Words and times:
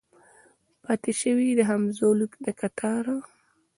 پاته 0.83 1.11
شوي 1.21 1.49
د 1.55 1.61
همزولو 1.69 2.25
د 2.45 2.47
کتاره 2.59 3.17